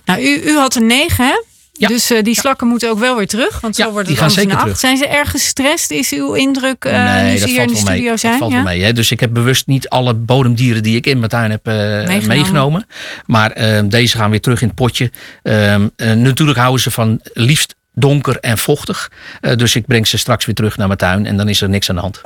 [0.06, 1.34] Nou, u, u had een 9, hè?
[1.74, 1.88] Ja.
[1.88, 2.72] Dus uh, die slakken ja.
[2.72, 3.60] moeten ook wel weer terug.
[3.60, 4.80] Want zo ja, wordt het die gaan zeker terug.
[4.80, 5.92] Zijn ze erg gestrest?
[5.92, 8.18] Is uw indruk uh, nee, nu ze hier in de studio mee.
[8.18, 8.32] zijn?
[8.32, 8.84] Dat valt wel mee.
[8.84, 8.94] Hè?
[8.94, 12.28] Dus ik heb bewust niet alle bodemdieren die ik in mijn tuin heb uh, meegenomen.
[12.28, 12.88] meegenomen.
[13.26, 13.54] Maar
[13.90, 15.12] deze gaan weer terug in het potje.
[15.44, 19.12] Ehm, natuurlijk houden ze van liefst donker en vochtig.
[19.42, 21.70] Uh, dus ik breng ze straks weer terug naar mijn tuin en dan is er
[21.70, 22.22] niks aan de hand.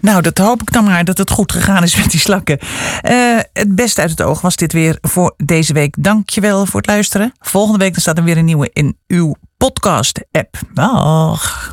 [0.00, 2.58] Nou, dat hoop ik dan maar dat het goed gegaan is met die slakken.
[3.10, 5.94] Uh, het beste uit het oog was dit weer voor deze week.
[5.98, 7.32] Dankjewel voor het luisteren.
[7.40, 10.56] Volgende week dan staat er weer een nieuwe in uw podcast-app.
[10.74, 11.72] Dag.